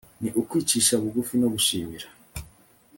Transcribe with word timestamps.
ni 0.21 0.29
ukwicisha 0.41 0.93
bugufi 1.01 1.33
no 1.41 1.47
gushimira 1.53 2.07